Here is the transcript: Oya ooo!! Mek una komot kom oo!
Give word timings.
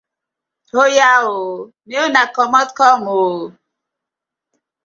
Oya 0.81 1.09
ooo!! 1.25 1.69
Mek 1.87 2.01
una 2.07 2.23
komot 2.35 2.69
kom 2.77 3.01
oo! 3.23 3.45